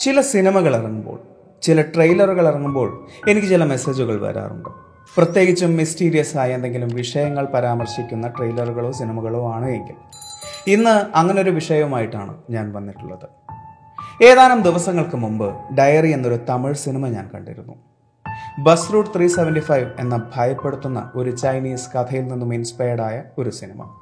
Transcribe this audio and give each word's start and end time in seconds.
ചില 0.00 0.20
സിനിമകൾ 0.20 0.76
ഇറങ്ങുമ്പോൾ 0.76 1.18
ചില 1.62 1.82
ട്രെയിലറുകൾ 1.82 2.48
ഇറങ്ങുമ്പോൾ 2.48 3.06
എനിക്ക് 3.28 3.48
ചില 3.48 3.64
മെസ്സേജുകൾ 3.64 4.20
വരാറുണ്ട്. 4.20 4.68
പ്രത്യേകിച്ചും 5.16 5.76
മിസ്റ്റീരിയസ് 5.76 6.36
ആയ 6.36 6.54
എന്തെങ്കിലും 6.54 6.88
വിഷയങ്ങൾ 6.88 7.46
പരാമർശിക്കുന്ന 7.46 8.28
ട്രെയിലറുകളോ 8.28 8.92
സിനിമകളോ 8.92 9.52
ആണ് 9.52 9.68
എങ്കിൽ. 9.70 9.94
ഇന്ന് 10.66 11.16
അങ്ങനൊരു 11.16 11.50
വിഷയവുമായിട്ടാണ് 11.50 12.36
ഞാൻ 12.50 12.72
വന്നിട്ടുള്ളത്. 12.72 13.28
ഏതാനും 14.24 14.62
ദിവസങ്ങൾക്ക് 14.62 15.16
മുമ്പ് 15.16 15.74
ഡയറി 15.78 16.08
എന്നൊരു 16.08 16.38
തമിഴ് 16.48 16.74
സിനിമ 16.74 17.08
ഞാൻ 17.08 17.30
കണ്ടിരുന്നു. 17.34 17.74
Bus 18.58 18.92
route 18.92 19.10
three 19.16 19.28
seventy 19.28 19.60
five 19.60 19.90
എന്ന 19.98 20.30
ഭയപ്പെടുത്തുന്ന 20.36 21.10
ഒരു 21.14 21.30
ചൈനീസ് 21.30 21.88
കഥയിൽ 21.88 22.26
നിന്നും 22.26 22.54
ഇൻസ്പയർഡായ 22.54 23.22
ഒരു 23.38 23.50
സിനിമ. 23.50 23.94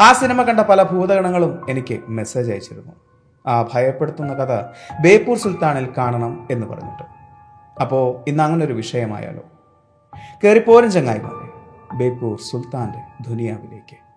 ആ 0.00 0.12
സിനിമ 0.12 0.42
കണ്ട 0.42 0.60
പല 0.60 0.82
ഭൂതഗണങ്ങളും 0.82 1.66
എനിക്ക് 1.68 2.00
മെസ്സേജ് 2.08 2.50
അയച്ചിരുന്നു. 2.50 3.07
ആ 3.46 3.62
ഭയപ്പെടുത്തുന്ന 3.62 4.34
കഥ 4.34 4.62
ബേപ്പൂർ 5.00 5.38
സുൽത്താനിൽ 5.38 5.88
കാണണം 5.98 6.48
എന്ന് 6.50 6.66
പറഞ്ഞിട്ട്. 6.66 7.02
അപ്പോൾ 7.80 8.24
ഇന്ന് 8.28 8.42
അങ്ങനെ 8.42 8.64
ഒരു 8.64 8.72
വിഷയമായാലോ 8.72 9.42
കയറിപ്പോരും 10.44 10.90
ചങ്ങായിമാരെ. 10.90 11.48
ബേപ്പൂർ 11.96 12.38
സുൽത്താന്റെ 12.40 13.28
ദുനിയാവിലേക്ക്. 13.28 14.08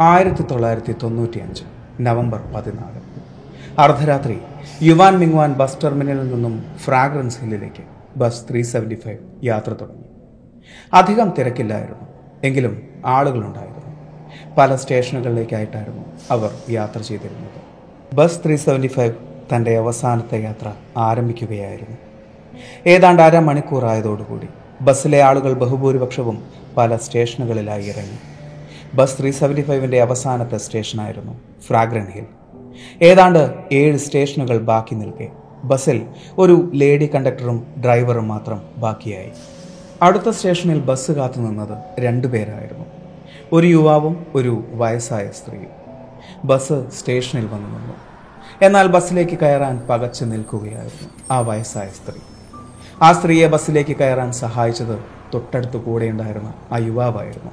ആയിരത്തി 0.00 0.42
തൊള്ളായിരത്തി 0.42 0.92
തൊണ്ണൂറ്റി 0.92 1.38
അഞ്ച് 1.38 1.62
നവംബർ 2.00 2.40
പതിനാല്. 2.56 3.00
അർദ്ധരാത്രി. 3.80 4.40
യുവാൻ 4.82 5.18
മിങ്വാൻ 5.18 5.52
ബസ് 5.52 5.78
ടെർമിനലിൽ 5.84 6.34
നിന്നും 6.34 6.64
ഫ്രാഗ്രൻസ് 6.76 7.40
ഹില്ലിലേക്ക് 7.40 7.84
ബസ് 8.16 8.42
ത്രീ 8.50 8.62
സെവന്റി 8.62 8.94
ഫൈവ് 8.94 9.18
യാത്ര 9.44 9.70
തുടങ്ങി. 9.70 10.04
അധികം 10.92 11.32
തിരക്കില്ലായിരുന്നു. 11.38 12.08
എങ്കിലും 12.44 12.82
ആളുകളുണ്ടായിരുന്നു. 13.06 13.78
പല 14.58 14.76
സ്റ്റേഷനുകളിലേക്കായിട്ടായിരുന്നു 14.76 16.02
അവർ 16.30 16.50
യാത്ര 16.70 17.00
ചെയ്തിരുന്നത്. 17.00 17.68
ബസ് 18.14 18.44
ത്രീ 18.44 18.56
സെവന്റി 18.56 18.86
ഫൈവ് 18.86 19.14
തന്റെ 19.56 19.78
അവസാനത്തെ 19.78 20.42
യാത്ര 20.42 20.72
ആരംഭിക്കുകയായിരുന്നു. 20.96 21.96
ഏതാണ്ട് 22.86 23.22
അരമണിക്കൂറായതോടുകൂടി 23.22 24.48
ബസ്സിലെ 24.80 25.22
ആളുകൾ 25.22 25.52
ബഹുഭൂരിപക്ഷവും 25.52 26.42
പല 26.76 26.96
സ്റ്റേഷനുകളിലായി 26.96 27.84
ഇറങ്ങി. 27.84 28.18
ബസ് 28.94 29.18
ത്രീ 29.20 29.30
സെവന്റി 29.30 29.60
ഫൈവിന്റെ 29.60 30.02
അവസാനത്തെ 30.02 30.56
സ്റ്റേഷനായിരുന്നു 30.56 31.40
ഫ്രാഗ്രൻ 31.66 32.06
ഹിൽ. 32.06 32.37
ഏതാണ്ട് 33.02 33.54
ഏഴ് 33.72 33.98
സ്റ്റേഷനുകൾ 33.98 34.58
ബാക്കി 34.58 34.94
നിൽക്കെ. 34.94 35.28
ബസ്സിൽ 35.64 36.06
ഒരു 36.38 36.70
ലേഡി 36.74 37.10
കണ്ടക്ടറും 37.14 37.66
ഡ്രൈവറും 37.84 38.28
മാത്രം 38.28 38.62
ബാക്കിയായി. 38.78 39.30
അടുത്ത 40.02 40.30
സ്റ്റേഷനിൽ 40.30 40.80
ബസ് 40.80 41.10
കാത്തു 41.10 41.38
നിന്നത് 41.38 42.00
രണ്ടുപേരായിരുന്നു 42.00 42.84
ഒരു 43.52 43.66
യുവാവും 43.66 44.26
ഒരു 44.34 44.64
വയസ്സായ 44.72 45.28
സ്ത്രീയും. 45.28 45.78
ബസ് 46.44 46.90
സ്റ്റേഷനിൽ 46.90 47.46
വന്നു 47.46 47.78
നിന്നു. 47.78 47.94
എന്നാൽ 48.62 48.86
ബസ്സിലേക്ക് 48.86 49.38
കയറാൻ 49.38 49.86
പകച്ചു 49.90 50.24
നിൽക്കുകയായിരുന്നു 50.24 51.08
ആ 51.30 51.38
വയസ്സായ 51.38 51.88
സ്ത്രീ. 51.88 52.20
ആ 53.02 53.12
സ്ത്രീയെ 53.12 53.46
ബസ്സിലേക്ക് 53.46 53.96
കയറാൻ 53.96 54.32
സഹായിച്ചത് 54.32 55.04
തൊട്ടടുത്ത് 55.34 55.76
കൂടെയുണ്ടായിരുന്ന 55.76 56.54
ആ 56.72 56.76
യുവാവായിരുന്നു. 56.76 57.50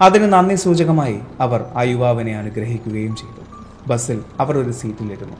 അതിന് 0.00 0.32
നന്ദി 0.32 0.54
സൂചകമായി 0.54 1.18
അവർ 1.40 1.64
ആ 1.76 1.82
യുവാവിനെ 1.82 2.36
അനുഗ്രഹിക്കുകയും 2.36 3.16
ചെയ്തു. 3.16 3.49
ബസ്സിൽ 3.90 4.18
അവർ 4.40 4.54
ഒരു 4.58 4.72
സീറ്റിലിരുന്നു. 4.80 5.36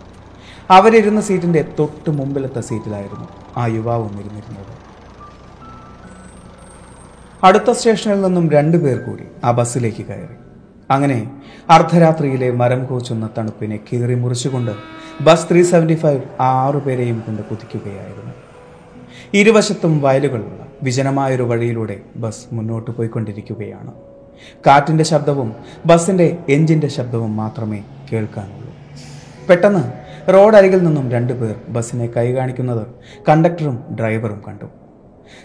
അവരിരുന്ന 0.71 1.21
സീറ്റിന്റെ 1.29 1.63
തൊട്ട് 1.79 2.11
മുമ്പിലത്തെ 2.11 2.61
സീറ്റിലായിരുന്നു 2.61 3.27
ആ 3.57 3.67
യുവാവ് 3.77 4.05
ഒന്നിരുന്നിരുന്നത് 4.09 4.73
അടുത്ത 7.47 7.71
സ്റ്റേഷനിൽ 7.71 8.21
നിന്നും 8.21 8.47
രണ്ടുപേർ 8.51 8.99
കൂടി 8.99 9.25
ആ 9.45 9.51
ബസ്സിലേക്ക് 9.51 10.05
കയറി. 10.07 10.37
അങ്ങനെ 10.91 11.19
അർദ്ധരാത്രിയിലെ 11.71 12.51
മരം 12.61 12.81
കോച്ചുന്ന 12.85 13.29
തണുപ്പിനെ 13.39 13.77
കീറി 13.89 14.15
മുറിച്ചുകൊണ്ട് 14.15 14.73
ബസ് 15.21 15.47
ത്രീ 15.51 15.63
സെവന്റി 15.71 15.97
ഫൈവ് 16.03 16.23
ആ 16.41 16.49
ആറുപേരെയും 16.67 17.19
കൊണ്ട് 17.27 17.43
കുതിക്കുകയായിരുന്നു. 17.43 18.35
ഇരുവശത്തും 19.35 19.93
വയലുകളുള്ള 20.03 20.63
വിജനമായൊരു 20.83 21.43
വഴിയിലൂടെ 21.43 21.97
ബസ് 22.17 22.47
മുന്നോട്ട് 22.53 22.91
പോയിക്കൊണ്ടിരിക്കുകയാണ്. 22.91 23.93
കാറ്റിന്റെ 24.67 25.05
ശബ്ദവും 25.05 25.57
ബസ്സിന്റെ 25.87 26.39
എഞ്ചിന്റെ 26.49 26.89
ശബ്ദവും 26.89 27.37
മാത്രമേ 27.37 27.85
കേൾക്കാനുള്ളൂ. 28.13 28.75
പെട്ടെന്ന് 29.49 29.93
റോഡരികിൽ 30.35 30.85
നിന്നും 30.85 31.11
രണ്ടുപേർ 31.11 31.55
ബസ്സിനെ 31.69 32.07
കൈ 32.07 32.35
കാണിക്കുന്നത് 32.35 32.87
കണ്ടക്ടറും 33.29 33.85
ഡ്രൈവറും 34.01 34.43
കണ്ടു. 34.49 34.65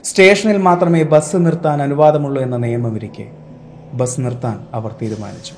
സ്റ്റേഷനിൽ 0.03 0.57
മാത്രമേ 0.57 1.03
ബസ് 1.03 1.35
നിർത്താൻ 1.35 1.81
അനുവാദമുള്ളൂ 1.81 2.41
എന്ന 2.41 2.57
നിയമമിരിക്കെ 2.57 3.31
ബസ് 3.93 4.21
നിർത്താൻ 4.21 4.67
അവർ 4.73 4.95
തീരുമാനിച്ചു. 5.01 5.53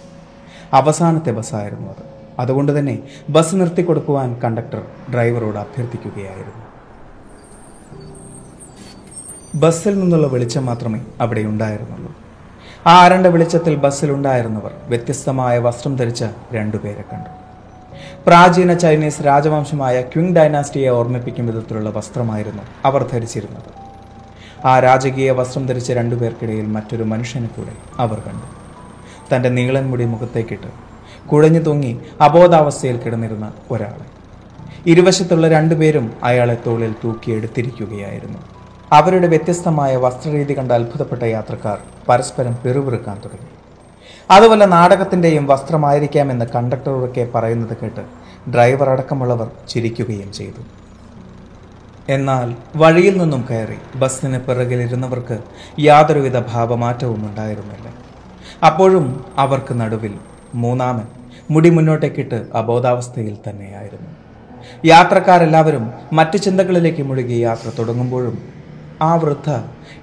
അവസാനത്തെ 0.74 1.32
ബസ്സായിരുന്നു 1.32 1.88
അത്. 1.88 2.18
അതുകൊണ്ട് 2.40 2.80
തന്നെ 2.80 3.00
ബസ് 3.30 3.56
നിർത്തി 3.56 3.82
കൊടുക്കുവാൻ 3.82 4.40
കണ്ടക്ടർ 4.44 4.82
ഡ്രൈവറോട് 5.14 5.58
അഭ്യർത്ഥിക്കുകയായിരുന്നു. 5.58 6.68
ബസ്സിൽ 9.56 10.00
നിന്നുള്ള 10.00 10.28
വെളിച്ചം 10.28 10.66
മാത്രമേ 10.66 11.02
അവിടെ 11.22 11.42
ഉണ്ടായിരുന്നുള്ളൂ. 11.42 12.27
ആ 12.86 13.02
അരണ്ട 13.02 13.28
വെളിച്ചത്തിൽ 13.28 13.76
ബസ്സിലുണ്ടായിരുന്നവർ 13.76 14.72
വ്യത്യസ്തമായ 14.88 15.58
വസ്ത്രം 15.58 15.96
ധരിച്ച 15.96 16.24
രണ്ടുപേരെ 16.54 17.04
കണ്ടു. 17.14 17.30
പ്രാചീന 18.28 18.74
ചൈനീസ് 18.74 19.22
രാജവംശമായ 19.22 20.02
ക്വിങ് 20.02 20.36
ഡൈനാസ്റ്റിയെ 20.36 20.90
ഓർമ്മിപ്പിക്കും 20.90 21.48
വിധത്തിലുള്ള 21.48 21.90
വസ്ത്രമായിരുന്നു 21.90 22.64
അവർ 22.86 23.04
ധരിച്ചിരുന്നത്. 23.04 23.72
ആ 24.66 24.80
രാജകീയ 24.80 25.32
വസ്ത്രം 25.32 25.68
ധരിച്ച 25.68 25.92
രണ്ടുപേർക്കിടയിൽ 25.92 26.66
മറ്റൊരു 26.66 27.04
മനുഷ്യനെ 27.04 27.48
കൂടെ 27.48 27.72
അവർ 28.00 28.20
കണ്ടു. 28.20 28.48
തന്റെ 29.34 29.50
നീളൻ 29.50 29.90
മുടി 29.90 30.06
മുഖത്തേക്കിട്ട് 30.06 30.68
കുഴഞ്ഞു 31.28 31.60
തൂങ്ങി 31.60 32.00
അബോധാവസ്ഥയിൽ 32.22 32.98
കിടന്നിരുന്ന 32.98 33.52
ഒരാളെ. 33.72 34.06
ഇരുവശത്തുള്ള 34.86 35.50
രണ്ടുപേരും 35.50 36.14
അയാളെ 36.24 36.58
തോളിൽ 36.68 36.94
തൂക്കിയെടുത്തിരിക്കുകയായിരുന്നു. 37.04 38.57
അവരുടെ 38.92 39.28
വ്യത്യസ്തമായ 39.28 39.96
വസ്ത്രരീതി 39.96 40.54
കണ്ട് 40.54 40.74
അത്ഭുതപ്പെട്ട 40.74 41.24
യാത്രക്കാർ 41.24 41.78
പരസ്പരം 42.10 42.58
പിറുപിറുക്കാൻ 42.64 43.18
തുടങ്ങി. 43.26 43.50
അതുപോലെ 44.32 44.66
നാടകത്തിന്റെയും 44.66 45.48
വസ്ത്രമായിരിക്കാമെന്ന് 45.48 46.46
കണ്ടക്ടറൊക്കെ 46.56 47.28
പറയുന്നത് 47.36 47.78
കേട്ട് 47.82 48.04
ഡ്രൈവർ 48.54 48.90
അടക്കമുള്ളവർ 48.90 49.48
ചിരിക്കുകയും 49.70 50.32
ചെയ്തു. 50.32 50.62
എന്നാൽ 52.10 52.56
വഴിയിൽ 52.76 53.18
നിന്നും 53.18 53.46
കയറി 53.50 53.78
ബസ്സിന് 53.96 54.40
പിറകിലിരുന്നവർക്ക് 54.40 55.38
യാതൊരുവിധ 55.80 56.38
ഭാവമാറ്റവും 56.38 57.26
ഉണ്ടായിരുന്നില്ല. 57.30 57.88
അപ്പോഴും 58.66 59.26
അവർക്ക് 59.38 59.74
നടുവിൽ 59.82 60.14
മൂന്നാമൻ 60.56 61.08
മുടി 61.52 61.70
മുന്നോട്ടേക്കിട്ട് 61.70 62.48
അബോധാവസ്ഥയിൽ 62.56 63.38
തന്നെയായിരുന്നു. 63.50 64.12
യാത്രക്കാരെല്ലാവരും 64.86 65.92
മറ്റു 66.14 66.38
ചിന്തകളിലേക്ക് 66.38 67.04
മുഴുകി 67.04 67.34
യാത്ര 67.34 67.70
തുടങ്ങുമ്പോഴും 67.80 68.57
ആ 69.02 69.16
വൃദ്ധ 69.16 69.50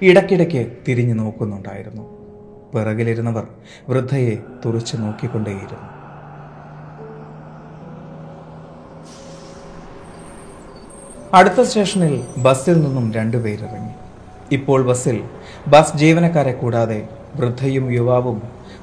ഇടയ്ക്കിടയ്ക്ക് 0.01 0.71
തിരിഞ്ഞു 0.87 1.13
നോക്കുന്നുണ്ടായിരുന്നു. 1.13 2.01
പിറകിലിരുന്നവർ 2.73 3.47
വൃദ്ധയെ 3.89 4.37
തുറച്ചു 4.65 4.97
നോക്കിക്കൊണ്ടേയിരുന്നു. 4.97 5.95
അടുത്ത 11.33 11.61
സ്റ്റേഷനിൽ 11.61 12.23
ബസ്സിൽ 12.37 12.81
നിന്നും 12.81 13.13
രണ്ടുപേരിറങ്ങി 13.13 13.93
ഇപ്പോൾ 14.51 14.83
ബസ്സിൽ 14.83 15.23
ബസ് 15.67 15.97
ജീവനക്കാരെ 15.97 16.51
കൂടാതെ 16.51 17.09
വൃദ്ധയും 17.35 17.91
യുവാവും 17.91 18.41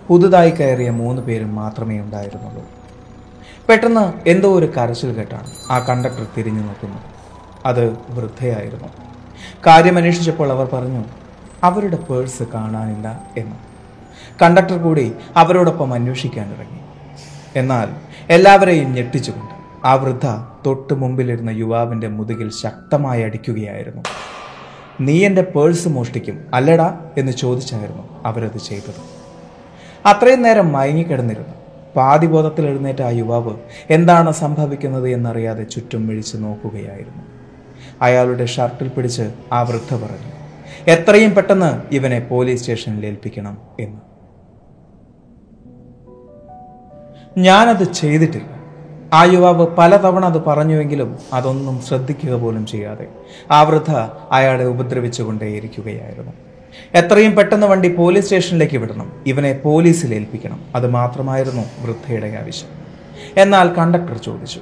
പുതുതായി 0.09 0.51
കയറിയ 0.51 0.91
മൂന്ന് 0.91 1.23
പേരും 1.23 1.55
മാത്രമേ 1.55 2.01
ഉണ്ടായിരുന്നുള്ളൂ. 2.01 2.65
പെട്ടെന്ന് 3.69 4.29
എന്തോ 4.29 4.59
ഒരു 4.59 4.67
കരച്ചിൽ 4.67 5.13
കേട്ടാണ് 5.13 5.51
ആ 5.71 5.79
കണ്ടക്ടർ 5.79 6.27
തിരിഞ്ഞു 6.39 6.63
നോക്കുന്നത്. 6.63 7.01
അത് 7.67 7.91
വൃദ്ധയായിരുന്നു. 8.11 9.12
കാര്യമന്വേഷിച്ചപ്പോൾ 9.67 10.53
അവർ 10.53 10.69
പറഞ്ഞു 10.73 11.05
അവരുടെ 11.63 11.97
പേഴ്സ് 11.97 12.43
കാണാനില്ല 12.43 13.27
എന്ന്. 13.37 13.57
കണ്ടക്ടർ 14.43 14.83
കൂടി 14.83 15.13
അവരോടൊപ്പം 15.37 15.95
അന്വേഷിക്കാൻ 15.95 16.47
ഇറങ്ങി. 16.55 16.81
എന്നാൽ 17.57 17.89
എല്ലാവരെയും 18.31 18.93
ഞെട്ടിച്ചുകൊണ്ട് 18.93 19.87
ആ 19.87 19.95
വൃദ്ധ 19.95 20.27
തൊട്ട് 20.67 20.95
മുമ്പിലിരുന്ന 20.95 21.51
യുവാവിന്റെ 21.51 22.09
മുതുകിൽ 22.09 22.51
ശക്തമായി 22.51 23.23
അടിക്കുകയായിരുന്നു. 23.23 24.03
നീ 25.01 25.27
എന്റെ 25.27 25.43
പേഴ്സ് 25.43 25.89
മോഷ്ടിക്കും 25.89 26.45
അല്ലടാ 26.55 26.99
എന്ന് 27.19 27.33
ചോദിച്ചായിരുന്നു 27.33 28.23
അവരത് 28.27 28.59
ചെയ്തത്. 28.59 29.23
അത്രയും 30.07 30.43
നേരം 30.43 30.73
മയങ്ങിക്കിടന്നിരുന്നു. 30.73 31.55
പാതിബോധത്തിൽ 31.97 32.67
എഴുന്നേറ്റ 32.67 33.03
ആ 33.03 33.09
യുവാവ് 33.09 33.57
എന്താണ് 33.91 34.33
സംഭവിക്കുന്നത് 34.33 35.09
എന്നറിയാതെ 35.09 35.63
ചുറ്റും 35.63 36.09
വിളിച്ചു 36.09 36.37
നോക്കുകയായിരുന്നു. 36.37 37.32
അയാളുടെ 38.03 38.47
ഷർട്ടിൽ 38.47 38.89
പിടിച്ച് 38.89 39.31
ആ 39.53 39.63
വൃദ്ധ 39.63 39.95
പറഞ്ഞു 39.95 40.33
എത്രയും 40.91 41.35
പെട്ടെന്ന് 41.35 41.95
ഇവനെ 41.95 42.21
പോലീസ് 42.21 42.61
സ്റ്റേഷനിൽ 42.61 43.07
ഏൽപ്പിക്കണം 43.07 43.59
എന്ന്. 43.81 44.01
ഞാനത് 47.39 47.93
ചെയ്തിട്ടില്ല. 47.93 48.63
ആ 49.13 49.25
യുവാവ് 49.25 49.67
പലതവണ 49.79 50.25
അത് 50.25 50.43
പറഞ്ഞുവെങ്കിലും 50.43 51.19
അതൊന്നും 51.33 51.81
ശ്രദ്ധിക്കുക 51.81 52.33
പോലും 52.33 52.67
ചെയ്യാതെ 52.67 53.09
ആ 53.51 53.63
വൃദ്ധ 53.63 53.91
അയാളെ 54.33 54.65
ഉപദ്രവിച്ചുകൊണ്ടേയിരിക്കുകയായിരുന്നു. 54.65 56.33
എത്രയും 56.95 57.37
പെട്ടെന്ന് 57.37 57.67
വണ്ടി 57.67 57.95
പോലീസ് 57.95 58.25
സ്റ്റേഷനിലേക്ക് 58.25 58.77
വിടണം. 58.77 59.13
ഇവനെ 59.27 59.53
പോലീസിൽ 59.53 60.15
ഏൽപ്പിക്കണം. 60.15 60.61
അത് 60.75 60.91
മാത്രമായിരുന്നു 60.91 61.63
വൃദ്ധയുടെ 61.83 62.39
ആവശ്യം. 62.43 62.69
എന്നാൽ 63.37 63.75
കണ്ടക്ടർ 63.75 64.17
ചോദിച്ചു 64.17 64.61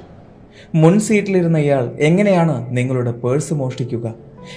മുൻ 0.75 0.99
സീറ്റിലിരുന്ന 0.99 1.57
ഇയാൾ 1.57 1.91
എങ്ങനെയാണ് 1.99 2.77
നിങ്ങളുടെ 2.77 3.11
പേഴ്സ് 3.11 3.53
മോഷ്ടിക്കുക? 3.53 4.13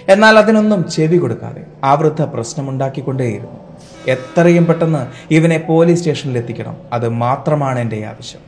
എന്നാൽ 0.08 0.38
അതിനൊന്നും 0.38 0.90
ചെവി 0.90 1.16
കൊടുക്കാതെ 1.16 1.62
ആ 1.84 1.94
വൃദ്ധ 1.94 2.22
പ്രശ്നമുണ്ടാക്കിക്കൊണ്ടേയിരുന്നു. 2.22 3.60
എത്രയും 4.08 4.66
പെട്ടെന്ന് 4.66 5.34
ഇവനെ 5.34 5.58
പോലീസ് 5.68 5.98
സ്റ്റേഷനിൽ 5.98 6.38
എത്തിക്കണം 6.38 6.76
അത് 6.92 7.08
മാത്രമാണ് 7.08 7.78
എന്റെ 7.78 8.06
ആവശ്യം. 8.06 8.40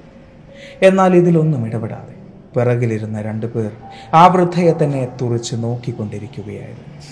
എന്നാൽ 0.82 1.16
ഇതിലൊന്നും 1.16 1.66
ഇടപെടാതെ 1.66 2.14
പിറകിലിരുന്ന 2.56 3.22
രണ്ടുപേർ 3.22 3.70
ആ 4.14 4.26
വൃദ്ധയെ 4.26 4.84
തന്നെ 4.84 5.08
തുറച്ച് 5.22 5.56
നോക്കിക്കൊണ്ടിരിക്കുകയായിരുന്നു. 5.56 7.02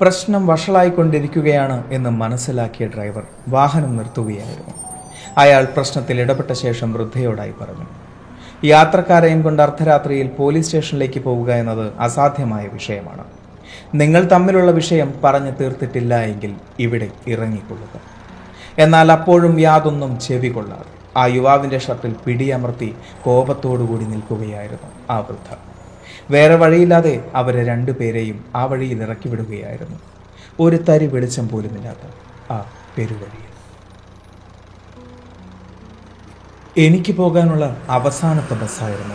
പ്രശ്നം 0.00 0.46
വഷളായിക്കൊണ്ടിരിക്കുകയാണ് 0.46 1.92
എന്ന് 1.92 2.10
മനസ്സിലാക്കിയ 2.10 2.86
ഡ്രൈവർ 2.86 3.22
വാഹനം 3.48 3.96
നിർത്തുകയായിരുന്നു. 3.96 4.91
അയാൾ 5.38 5.64
പ്രശ്നത്തിൽ 5.64 6.20
ഇടപെട്ട 6.20 6.52
ശേഷം 6.52 6.92
വൃദ്ധയോടായി 6.92 7.54
പറഞ്ഞു 7.60 7.86
യാത്രക്കാരെയും 8.64 9.42
കൊണ്ട് 9.42 9.62
അർദ്ധരാത്രിയിൽ 9.62 10.28
പോലീസ് 10.28 10.66
സ്റ്റേഷനിലേക്ക് 10.66 11.20
പോവുക 11.20 11.52
എന്നത് 11.52 11.92
അസാധ്യമായ 11.98 12.68
വിഷയമാണ്. 12.68 13.24
നിങ്ങൾ 13.94 14.22
തമ്മിലുള്ള 14.24 14.70
വിഷയം 14.70 15.14
പറഞ്ഞു 15.24 15.50
തീർത്തിട്ടില്ല 15.60 16.14
എങ്കിൽ 16.22 16.54
ഇവിടെ 16.78 17.10
ഇറങ്ങിക്കൊള്ളുക. 17.26 17.94
എന്നാൽ 18.78 19.12
അപ്പോഴും 19.12 19.60
യാതൊന്നും 19.60 20.20
ചെവി 20.20 20.48
കൊള്ളാതെ 20.48 20.90
ആ 21.16 21.26
യുവാവിന്റെ 21.26 21.78
ഷർട്ടിൽ 21.78 22.12
പിടിയമർത്തി 22.26 22.94
കോപത്തോടുകൂടി 23.24 24.04
നിൽക്കുകയായിരുന്നു 24.04 24.90
ആ 25.10 25.18
വൃദ്ധ. 25.18 25.50
വേറെ 26.30 26.54
വഴിയില്ലാതെ 26.54 27.24
അവരെ 27.34 27.64
രണ്ടുപേരെയും 27.64 28.44
ആ 28.56 28.64
വഴിയിൽ 28.64 29.02
ഇറക്കി 29.02 29.28
വിടുകയായിരുന്നു. 29.28 29.98
ഒരു 30.60 30.76
തരി 30.88 31.06
വെളിച്ചം 31.06 31.48
പോലുമില്ലാത്ത 31.48 32.04
ആ 32.52 32.66
പെരുവഴിയിൽ. 32.98 33.51
എനിക്ക് 36.78 37.12
പോകാനുള്ള 37.12 37.76
അവസാനത്തെ 37.88 38.54
ബസ്സായിരുന്നു 38.54 39.14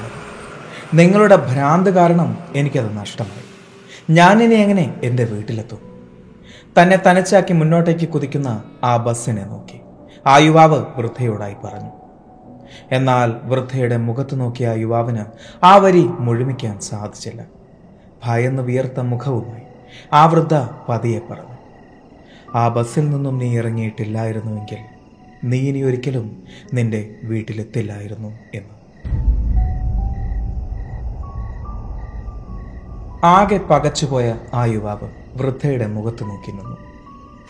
നിങ്ങളുടെ 0.93 1.35
ഭ്രാന്ത് 1.35 1.89
കാരണം 1.89 2.37
എനിക്കത് 2.55 2.97
നഷ്ടമായി. 2.97 3.43
ഞാനിനി 4.13 4.55
എങ്ങനെ 4.55 4.99
എന്റെ 5.03 5.23
വീട്ടിലെത്തും? 5.23 5.79
തന്നെ 6.81 7.01
തനിച്ചാക്കി 7.09 7.53
മുന്നോട്ടേക്ക് 7.53 8.07
കുതിക്കുന്ന 8.07 8.63
ആ 8.83 8.97
ബസ്സിനെ 8.97 9.45
നോക്കി. 9.45 9.79
ആ 10.27 10.37
യുവാവ് 10.37 10.85
വൃദ്ധയോടായി 10.97 11.55
പറഞ്ഞു. 11.63 11.91
എന്നാൽ 12.91 13.33
വൃദ്ധയുടെ 13.43 13.97
മുഖത്ത് 13.97 14.39
നോക്കിയ 14.39 14.73
യുവാവിന് 14.77 15.25
ആ 15.63 15.77
വരി 15.77 16.07
മുഴുമിക്കാൻ 16.07 16.79
സാധിച്ചില്ല. 16.79 17.45
ഭയന്ന് 18.25 18.63
വിയർത്ത 18.63 18.99
മുഖവുമായി 18.99 19.61
ആ 20.13 20.25
വൃദ്ധ 20.25 20.53
പതിയെ 20.89 21.19
പറഞ്ഞു. 21.19 21.57
ആ 22.55 22.67
ബസ്സിൽ 22.67 23.09
നിന്നും 23.09 23.37
നീ 23.37 23.57
ഇറങ്ങിയിട്ടില്ലായിരുന്നുവെങ്കിൽ 23.57 24.96
നീ 25.43 25.69
ഇനി 25.69 25.83
ഒരിക്കലും 25.83 26.43
നിന്റെ 26.73 27.15
വീട്ടിലെത്തില്ലായിരുന്നു 27.23 28.39
എന്ന്. 28.55 28.77
ആകെ 33.25 33.57
പകച്ചുപോയ 33.57 34.37
ആ 34.53 34.65
യുവാവ് 34.65 35.09
വൃദ്ധയുടെ 35.35 35.87
മുഖത്ത് 35.87 36.23
നോക്കി 36.23 36.51
നിന്നു. 36.51 36.77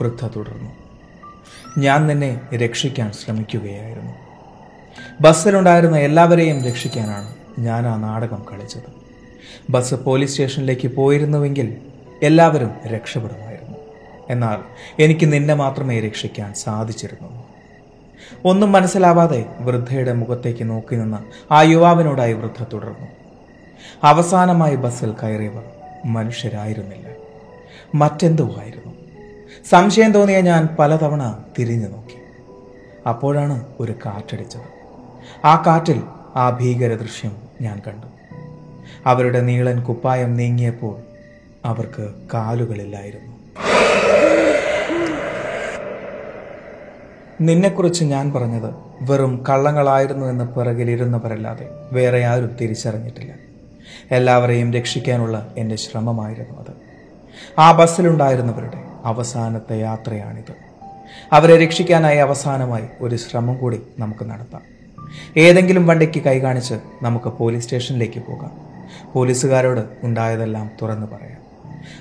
വൃദ്ധ 0.01 0.27
തുടർന്നു. 0.27 0.71
ഞാൻ 1.77 2.07
നിന്നെ 2.07 2.41
രക്ഷിക്കാൻ 2.55 3.11
ശ്രമിക്കുകയായിരുന്നു. 3.11 4.11
ബസ്സിലുണ്ടായിരുന്ന 5.21 5.97
എല്ലാവരെയും 5.97 6.63
രക്ഷിക്കാനാണ് 6.63 7.35
ഞാൻ 7.59 7.87
ആ 7.87 7.95
നാടകം 7.95 8.45
കളിച്ചത്. 8.53 9.07
ബസ് 9.69 9.95
പോലീസ് 9.95 10.31
സ്റ്റേഷനിലേക്ക് 10.31 10.87
പോയിരുന്നുവെങ്കിൽ 10.87 11.77
എല്ലാവരും 12.23 12.71
രക്ഷപ്പെടുമായിരുന്നു. 12.87 13.77
എന്നാൽ 14.29 14.57
എനിക്ക് 15.03 15.33
നിന്നെ 15.33 15.53
മാത്രമേ 15.53 15.99
രക്ഷിക്കാൻ 15.99 16.53
സാധിച്ചിരുന്നുള്ളൂ. 16.53 17.46
ഒന്നും 18.45 18.71
മനസ്സിലാവാതെ 18.71 19.45
വൃദ്ധയുടെ 19.59 20.13
മുഖത്തേക്ക് 20.13 20.69
നോക്കി 20.69 20.95
നിന്ന 20.95 21.25
ആ 21.51 21.61
യുവാവിനോടായി 21.61 22.33
വൃദ്ധ 22.33 22.65
തുടർന്നു. 22.73 23.07
അവസാനമായി 24.03 24.75
ബസ്സിൽ 24.75 25.13
കയറിയവർ 25.23 25.63
മനുഷ്യരായിരുന്നില്ല. 26.05 27.07
മറ്റെന്തോ 27.95 28.55
ആയിരുന്നു? 28.59 28.93
സംശയം 29.69 30.11
തോന്നിയ 30.11 30.41
ഞാൻ 30.41 30.75
പലതവണ 30.79 31.43
തിരിഞ്ഞു 31.59 31.87
നോക്കി. 31.87 32.17
അപ്പോഴാണ് 33.09 33.65
ഒരു 33.79 33.91
കാറ്റടിച്ചത്. 33.91 34.77
ആ 35.45 35.63
കാറ്റിൽ 35.67 36.01
ആ 36.35 36.49
ഭീകര 36.49 36.95
ദൃശ്യം 36.95 37.35
ഞാൻ 37.61 37.81
കണ്ടു. 37.87 38.07
അവരുടെ 39.05 39.41
നീളൻ 39.41 39.83
കുപ്പായം 39.83 40.33
നീങ്ങിയപ്പോൾ 40.33 40.95
അവർക്ക് 41.65 42.13
കാലുകളില്ലായിരുന്നു. 42.33 43.37
നിന്നെക്കുറിച്ച് 47.41 48.03
ഞാൻ 48.03 48.33
പറഞ്ഞത് 48.33 48.73
വെറും 49.01 49.43
കള്ളങ്ങളായിരുന്നു 49.49 50.25
എന്ന് 50.25 50.45
പിറകിലിരുന്നവരല്ലാതെ 50.45 51.69
വേറെ 51.91 52.25
ആരും 52.25 52.55
തിരിച്ചറിഞ്ഞിട്ടില്ല. 52.61 53.33
എല്ലാവരെയും 54.11 54.73
രക്ഷിക്കാനുള്ള 54.73 55.53
എന്റെ 55.57 55.75
ശ്രമമായിരുന്നു 55.75 56.59
അത്. 56.59 56.73
ആ 57.59 57.71
ബസ്സിലുണ്ടായിരുന്നവരുടെ 57.71 58.83
അവസാനത്തെ 59.05 59.79
യാത്രയാണിത്. 59.79 60.53
അവരെ 61.31 61.65
രക്ഷിക്കാനായി 61.65 62.17
അവസാനമായി 62.17 62.83
ഒരു 63.01 63.15
ശ്രമം 63.15 63.57
കൂടി 63.57 63.81
നമുക്ക് 63.99 64.25
നടത്താം. 64.25 64.61
ഏതെങ്കിലും 65.37 65.87
വണ്ടിക്ക് 65.87 66.19
കൈ 66.19 66.39
കാണിച്ച് 66.39 66.73
നമുക്ക് 67.01 67.25
പോലീസ് 67.25 67.63
സ്റ്റേഷനിലേക്ക് 67.63 68.19
പോകാം. 68.19 68.51
പോലീസുകാരോട് 69.13 69.81
ഉണ്ടായതെല്ലാം 70.03 70.71
തുറന്നു 70.81 71.07
പറയാം. 71.07 71.37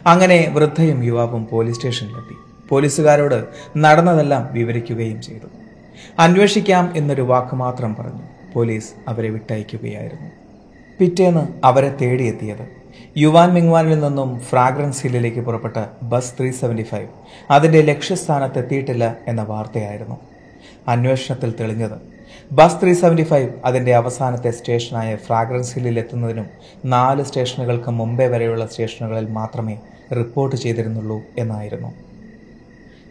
അങ്ങനെ 0.07 0.50
വൃദ്ധയും 0.55 1.05
യുവാവും 1.05 1.47
പോലീസ് 1.47 1.76
സ്റ്റേഷനിലെത്തി. 1.76 2.45
പോലീസുകാരോട് 2.68 3.44
നടന്നതെല്ലാം 3.76 4.49
വിവരിക്കുകയും 4.52 5.23
ചെയ്തു. 5.23 5.49
അന്വേഷിക്കാം 6.18 6.92
എന്നൊരു 6.96 7.23
വാക്ക് 7.23 7.54
മാത്രം 7.54 7.96
പറഞ്ഞു 7.99 8.23
പോലീസ് 8.54 8.90
അവരെ 9.08 9.30
വിട്ടയക്കുകയായിരുന്നു. 9.30 10.30
പിറ്റേന്ന് 10.99 11.46
അവരെ 11.64 11.96
തേടിയെത്തിയത് 12.02 12.76
യുവാൻ 13.18 13.54
മിങ്വാനിൽ 13.54 14.00
നിന്നും 14.00 14.40
ഫ്രാഗ്രൻസ് 14.40 15.02
ഹില്ലിലേക്ക് 15.02 15.40
പുറപ്പെട്ട 15.40 15.76
ബസ് 16.02 16.32
ത്രീ 16.38 16.50
സെവന്റി 16.50 16.82
ഫൈവ്. 16.82 17.08
അതിന്റെ 17.50 17.80
ലക്ഷ്യസ്ഥാനത്ത് 17.82 18.58
എത്തിയിട്ടില്ല 18.58 19.16
എന്ന 19.28 19.42
വാർത്തയായിരുന്നു 19.42 20.16
അന്വേഷണത്തിൽ 20.88 21.54
തെളിഞ്ഞത്. 21.61 21.99
ബസ് 22.52 22.82
ത്രീ 22.82 22.94
സെവന്റി 22.94 23.23
ഫൈവ് 23.23 23.50
അതിന്റെ 23.64 23.94
അവസാനത്തെ 23.94 24.50
സ്റ്റേഷനായ 24.50 25.16
ഫ്രാഗ്രൻസ് 25.16 25.75
ഹില്ലിൽ 25.75 25.99
എത്തുന്നതിനും 25.99 26.46
നാല് 26.85 27.23
സ്റ്റേഷനുകൾക്ക് 27.23 27.90
മുമ്പേ 27.90 28.26
വരെയുള്ള 28.26 28.66
സ്റ്റേഷനുകളിൽ 28.66 29.28
മാത്രമേ 29.30 29.78
റിപ്പോർട്ട് 30.16 30.56
ചെയ്തിരുന്നുള്ളൂ 30.56 31.23
എന്നായിരുന്നു. 31.38 32.05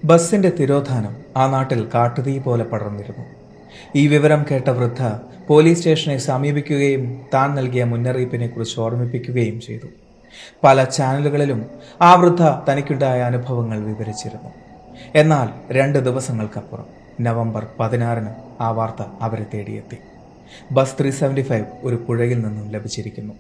ബസ്സിന്റെ 0.08 0.50
തിരോധാനം 0.60 1.14
ആ 1.38 1.52
നാട്ടിൽ 1.52 1.90
കാട്ടുതീ 1.94 2.40
പോലെ 2.40 2.64
പടർന്നിരുന്നു. 2.64 3.26
ഈ 3.96 4.08
വിവരം 4.08 4.46
കേട്ട 4.52 4.70
വൃദ്ധ 4.70 5.04
പോലീസ് 5.48 5.78
സ്റ്റേഷനെ 5.78 6.18
സമീപിക്കുകയും 6.18 7.22
താൻ 7.34 7.56
നൽകിയ 7.56 7.84
മുന്നറിയിപ്പിനെ 7.84 8.48
കുറിച്ച് 8.48 8.80
ഓർമ്മിപ്പിക്കുകയും 8.80 9.62
ചെയ്തു. 9.62 9.88
പല 10.64 10.84
ചാനലുകളിലും 10.84 11.66
ആ 12.02 12.16
വൃദ്ധ 12.16 12.42
തനിക്കുണ്ടായ 12.70 13.22
അനുഭവങ്ങൾ 13.22 13.80
വിവരിച്ചിരുന്നു. 13.80 14.50
എന്നാൽ 15.16 15.74
രണ്ട് 15.74 16.00
ദിവസങ്ങൾക്കപ്പുറം 16.00 16.86
നവംബർ 17.22 17.68
പതിനാറിന് 17.80 18.30
ആ 18.62 18.70
വാർത്ത 18.70 19.08
അവരെ 19.22 19.46
തേടിയെത്തി. 19.54 19.98
ബസ് 20.72 21.00
ത്രീ 21.00 21.12
സെവന്റി 21.12 21.42
ഫൈവ് 21.42 21.66
ഒരു 21.84 21.96
പുഴയിൽ 21.96 22.42
നിന്നും 22.42 22.72
ലഭിച്ചിരിക്കുന്നു. 22.72 23.34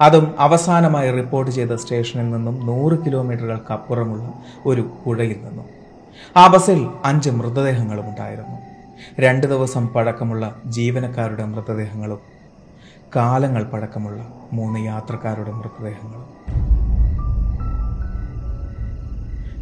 അതും 0.00 0.40
അവസാനമായി 0.40 1.10
റിപ്പോർട്ട് 1.10 1.50
ചെയ്ത 1.50 1.74
സ്റ്റേഷനിൽ 1.74 2.30
നിന്നും 2.30 2.66
നൂറ് 2.66 2.98
കിലോമീറ്ററുകൾക്കപ്പുറമുള്ള 3.06 4.32
ഒരു 4.66 4.90
പുഴയിൽ 5.04 5.36
നിന്നും. 5.44 5.77
ആ 6.36 6.46
ബസ്സിൽ 6.46 6.88
അഞ്ച് 7.04 7.30
മൃതദേഹങ്ങളും 7.30 8.08
ഉണ്ടായിരുന്നു. 8.08 8.58
രണ്ട് 9.20 9.46
ദിവസം 9.46 9.86
പഴക്കമുള്ള 9.86 10.60
ജീവനക്കാരുടെ 10.66 11.44
മൃതദേഹങ്ങളും 11.44 12.20
കാലങ്ങൾ 13.16 13.62
പഴക്കമുള്ള 13.64 14.20
മൂന്ന് 14.52 14.80
യാത്രക്കാരുടെ 14.80 15.50
മൃതദേഹങ്ങളും. 15.50 16.26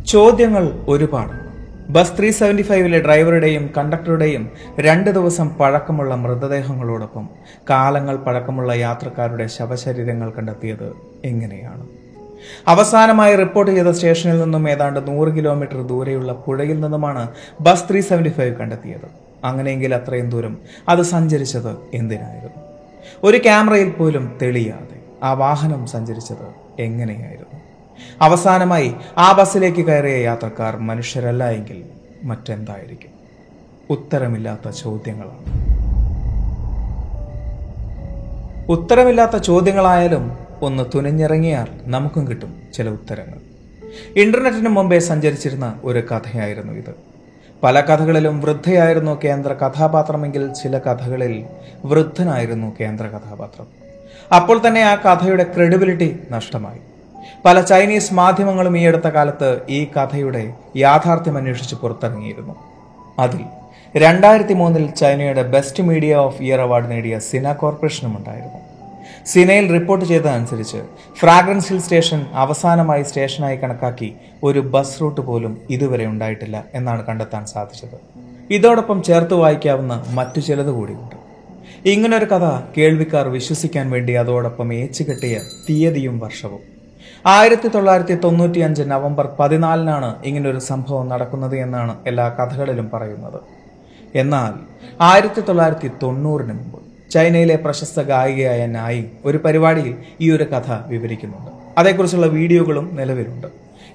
ചോദ്യങ്ങൾ 0.07 0.65
ഒരുപാട് 0.89 1.35
ബസ് 1.95 2.19
ത്രീ 2.19 2.31
സെവന്റി 2.31 2.63
ഫൈവിലെ 2.63 2.99
ഡ്രൈവറുടെയും 2.99 3.71
കണ്ടക്ടറുടെയും 3.77 4.51
രണ്ട് 4.81 5.11
ദിവസം 5.11 5.49
പഴക്കമുള്ള 5.49 6.15
മൃതദേഹങ്ങളോടൊപ്പം 6.15 7.29
കാലങ്ങൾ 7.71 8.17
പഴക്കമുള്ള 8.17 8.75
യാത്രക്കാരുടെ 8.75 9.47
ശവശരീരങ്ങൾ 9.47 10.31
കണ്ടെത്തിയത് 10.31 10.93
എങ്ങനെയാണ്? 11.25 11.85
അവസാനമായി 12.69 13.37
റിപ്പോർട്ട് 13.37 13.73
ചെയ്ത 13.73 13.87
സ്റ്റേഷനിൽ 13.87 14.41
നിന്നും 14.41 14.71
ഏതാണ്ട് 14.71 15.09
നൂറ് 15.09 15.29
കിലോമീറ്റർ 15.29 15.83
ദൂരെയുള്ള 15.83 16.33
പുഴയിൽ 16.33 16.81
നിന്നുമാണ് 16.81 17.29
ബസ് 17.61 17.91
ത്രീ 17.91 18.01
സെവന്റി 18.01 18.29
ഫൈവ് 18.29 18.57
കണ്ടെത്തിയത്. 18.57 19.09
അങ്ങനെയെങ്കിൽ 19.45 19.95
അത്രയും 19.95 20.31
ദൂരം 20.31 20.59
അത് 20.89 21.03
സഞ്ചരിച്ചത് 21.03 21.77
എന്തിനായിരുന്നു? 21.95 22.63
ഒരു 23.25 23.39
ക്യാമറയിൽ 23.39 23.91
പോലും 23.91 24.39
തെളിയാതെ 24.43 25.01
ആ 25.23 25.33
വാഹനം 25.33 25.87
സഞ്ചരിച്ചത് 25.87 26.47
എങ്ങനെയായിരുന്നു? 26.79 27.61
അവസാനമായി 28.21 28.95
ആ 29.19 29.33
ബസ്സിലേക്ക് 29.33 29.87
കയറിയ 29.87 30.17
യാത്രക്കാർ 30.17 30.77
മനുഷ്യരല്ല 30.77 31.51
എങ്കിൽ 31.51 31.85
മറ്റെന്തായിരിക്കും? 32.25 33.11
ഉത്തരമില്ലാത്ത 33.91 34.71
ചോദ്യങ്ങളാണ്. 34.71 35.67
ഉത്തരമില്ലാത്ത 38.69 39.37
ചോദ്യങ്ങളായാലും 39.37 40.46
ഒന്ന് 40.63 40.85
തുനിഞ്ഞിറങ്ങിയാൽ 40.95 41.67
നമുക്കും 41.85 42.29
കിട്ടും 42.29 42.63
ചില 42.75 42.89
ഉത്തരങ്ങൾ. 42.89 43.39
ഇന്റർനെറ്റിന് 44.17 44.69
മുമ്പേ 44.69 44.99
സഞ്ചരിച്ചിരുന്ന 44.99 45.81
ഒരു 45.85 45.99
കഥയായിരുന്നു 45.99 46.73
ഇത്. 46.73 46.95
പല 47.63 47.81
കഥകളിലും 47.81 48.41
വൃദ്ധയായിരുന്നു 48.41 49.21
കേന്ദ്ര 49.25 49.53
കഥാപാത്രമെങ്കിൽ 49.53 50.53
ചില 50.53 50.79
കഥകളിൽ 50.79 51.45
വൃദ്ധനായിരുന്നു 51.85 52.77
കേന്ദ്ര 52.81 53.07
കഥാപാത്രം. 53.07 53.67
അപ്പോൾ 54.37 54.69
തന്നെ 54.69 54.83
ആ 54.83 54.95
കഥയുടെ 54.95 55.43
ക്രെഡിബിലിറ്റി 55.43 56.19
നഷ്ടമായി. 56.31 56.79
പല 57.45 57.61
ചൈനീസ് 57.61 58.15
മാധ്യമങ്ങളും 58.15 58.79
ഈ 58.79 58.83
അടുത്ത 58.83 59.09
കാലത്ത് 59.09 59.61
ഈ 59.71 59.85
കഥയുടെ 59.85 60.53
യാഥാർത്ഥ്യം 60.77 61.37
അന്വേഷിച്ച് 61.37 61.75
പുറത്തിറങ്ങിയിരുന്നു. 61.75 62.55
അതിൽ 63.19 63.41
രണ്ടായിരത്തി 63.97 64.55
മൂന്നിൽ 64.55 64.91
ചൈനയുടെ 64.91 65.43
best 65.43 65.83
media 65.83 66.15
of 66.15 66.43
year 66.43 66.61
award 66.61 66.91
നേടിയ 66.91 67.19
സിന 67.19 67.53
കോർപ്പറേഷനും 67.53 68.17
ഉണ്ടായിരുന്നു. 68.17 68.66
സിനയിൽ 69.27 69.73
റിപ്പോർട്ട് 69.73 70.05
ചെയ്തതനുസരിച്ച് 70.05 70.81
ഫ്രാഗ്രൻസ് 71.21 71.69
ഹിൽ 71.73 71.79
സ്റ്റേഷൻ 71.79 72.27
അവസാനമായി 72.35 73.03
സ്റ്റേഷനായി 73.03 73.57
കണക്കാക്കി 73.57 74.13
ഒരു 74.43 74.61
ബസ് 74.61 75.01
റൂട്ട് 75.01 75.21
പോലും 75.21 75.59
ഇതുവരെ 75.71 76.07
ഉണ്ടായിട്ടില്ല 76.07 76.65
എന്നാണ് 76.75 77.07
കണ്ടെത്താൻ 77.07 77.47
സാധിച്ചത്. 77.47 77.97
ഇതോടൊപ്പം 78.51 79.03
ചേർത്ത് 79.03 79.35
വായിക്കാവുന്ന 79.35 80.05
മറ്റു 80.11 80.41
ചിലത് 80.41 80.71
കൂടിയുണ്ട്. 80.71 81.17
ഇങ്ങനൊരു 81.87 82.25
കഥ 82.25 82.47
കേൾവിക്കാർ 82.77 83.29
വിശ്വസിക്കാൻ 83.29 83.91
വേണ്ടി 83.91 84.13
അതോടൊപ്പം 84.13 84.75
ഏച്ചുകെട്ടിയ 84.75 85.41
തീയതിയും 85.71 86.19
വർഷവും. 86.19 86.61
ആയിരത്തി 87.27 87.69
തൊള്ളായിരത്തി 87.69 88.15
തൊണ്ണൂറ്റി 88.25 88.61
അഞ്ച് 88.61 88.83
നവംബർ 88.83 89.29
പതിനാലിനാണ് 89.41 90.15
ഇങ്ങനൊരു 90.25 90.59
സംഭവം 90.59 91.09
നടക്കുന്നത് 91.09 91.57
എന്നാണ് 91.57 91.97
എല്ലാ 92.07 92.29
കഥകളിലും 92.29 92.91
പറയുന്നത്. 92.95 93.41
എന്നാൽ 94.15 94.53
ആയിരത്തി 95.01 95.41
തൊള്ളായിരത്തി 95.41 95.91
തൊണ്ണൂറിന് 96.03 96.53
മുമ്പ് 96.53 96.86
ചൈനയിലെ 97.11 97.57
പ്രശസ്ത 97.57 98.01
ഗായികയായ 98.01 98.67
നായി 98.67 99.05
ഒരു 99.25 99.39
പരിപാടിയിൽ 99.39 99.95
ഈ 100.21 100.31
ഒരു 100.31 100.45
കഥ 100.45 100.71
വിവരിക്കുന്നുണ്ട്. 100.87 101.51
അതേക്കുറിച്ചുള്ള 101.79 102.27
വീഡിയോകളും 102.27 102.89
നിലവിലുണ്ട്. 102.93 103.47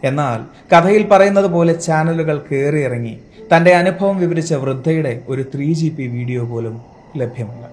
എന്നാൽ 0.04 0.40
കഥയിൽ 0.74 1.04
പറയുന്നത് 1.08 1.46
പോലെ 1.46 1.74
ചാനലുകൾ 1.74 2.38
കയറിയിറങ്ങി 2.52 3.20
തന്റെ 3.56 3.74
അനുഭവം 3.76 4.18
വിവരിച്ച 4.20 4.54
വൃദ്ധയുടെ 4.54 5.22
ഒരു 5.28 5.46
ത്രീ 5.56 5.74
ജി 5.74 5.90
പി 5.90 6.08
വീഡിയോ 6.08 6.44
പോലും 6.46 6.82
ലഭ്യമല്ല. 7.18 7.66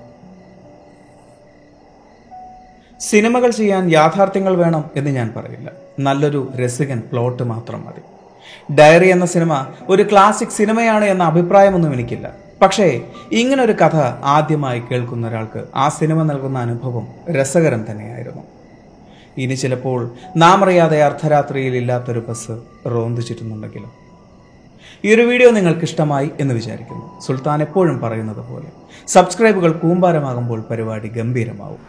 സിനിമകൾ 3.00 3.50
ചെയ്യാൻ 3.50 3.90
യാഥാർത്ഥ്യങ്ങൾ 3.90 4.56
വേണം 4.56 4.84
എന്ന് 4.96 5.10
ഞാൻ 5.10 5.32
പറയില്ല. 5.36 5.72
നല്ലൊരു 6.00 6.52
രസികൻ 6.60 7.02
പ്ലോട്ട് 7.12 7.42
മാത്രം 7.42 7.84
മതി. 7.86 8.02
ഡയറി 8.74 9.08
എന്ന 9.08 9.26
സിനിമ 9.26 9.66
ഒരു 9.88 10.02
ക്ലാസിക് 10.02 10.56
സിനിമയാണ് 10.58 11.04
എന്ന 11.04 11.22
അഭിപ്രായമൊന്നും 11.22 11.92
എനിക്കില്ല. 11.92 12.47
പക്ഷേ 12.62 12.86
ഇങ്ങനൊരു 13.32 13.72
കഥ 13.72 13.96
ആദ്യമായി 14.36 14.80
കേൾക്കുന്ന 14.80 15.28
ഒരാൾക്ക് 15.28 15.60
ആ 15.76 15.88
സിനിമ 15.88 16.22
നൽകുന്ന 16.22 16.58
അനുഭവം 16.58 17.06
രസകരം 17.30 17.82
തന്നെയായിരുന്നു. 17.90 18.42
ഇനി 19.42 19.54
ചിലപ്പോൾ 19.54 20.00
നാം 20.36 20.64
അറിയാതെ 20.64 21.02
അർദ്ധരാത്രിയിൽ 21.02 21.76
ഇല്ലാത്തൊരു 21.76 22.22
ബസ് 22.28 22.54
റോന്ത് 22.94 23.20
ഈ 25.04 25.14
ഒരു 25.14 25.22
വീഡിയോ 25.22 25.50
നിങ്ങൾക്ക് 25.50 25.84
ഇഷ്ടമായി 25.88 26.30
എന്ന് 26.40 26.54
വിചാരിക്കുന്നു. 26.54 27.20
സുൽത്താൻ 27.26 27.62
എപ്പോഴും 27.62 28.00
പറയുന്നത് 28.00 28.42
പോലെ 28.50 28.70
സബ്സ്ക്രൈബുകൾ 29.08 29.72
കൂമ്പാരമാകുമ്പോൾ 29.72 30.60
പരിപാടി 30.70 31.08
ഗംഭീരമാവും. 31.08 31.82